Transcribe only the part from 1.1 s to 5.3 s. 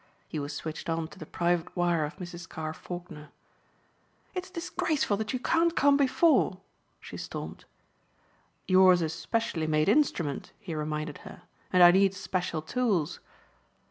the private wire of Mrs. Carr Faulkner. "It's disgraceful